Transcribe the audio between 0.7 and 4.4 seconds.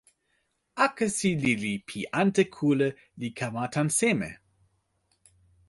akesi lili pi ante kule li kama tan seme?